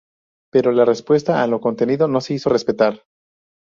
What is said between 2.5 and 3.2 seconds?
esperar.